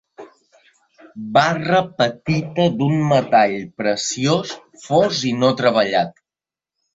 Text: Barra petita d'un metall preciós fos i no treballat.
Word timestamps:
Barra 1.35 1.81
petita 1.99 2.65
d'un 2.79 2.95
metall 3.11 3.53
preciós 3.83 4.55
fos 4.87 5.21
i 5.35 5.35
no 5.43 5.53
treballat. 5.63 6.19